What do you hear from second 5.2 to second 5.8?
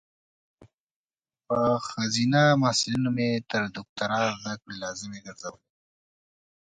ګرزولي